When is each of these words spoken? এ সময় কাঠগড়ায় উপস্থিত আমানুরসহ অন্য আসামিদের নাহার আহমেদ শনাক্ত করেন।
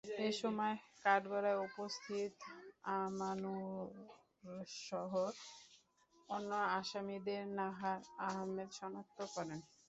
এ 0.19 0.39
সময় 0.41 0.75
কাঠগড়ায় 1.03 1.59
উপস্থিত 1.67 2.33
আমানুরসহ 2.97 4.31
অন্য 6.29 6.49
আসামিদের 6.77 7.41
নাহার 7.57 7.99
আহমেদ 8.27 8.69
শনাক্ত 8.79 9.19
করেন। 9.33 9.59